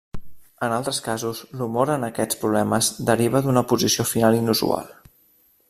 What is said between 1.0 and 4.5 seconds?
casos, l'humor en aquests problemes deriva d'una posició final